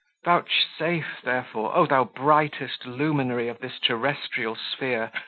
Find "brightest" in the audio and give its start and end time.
2.05-2.87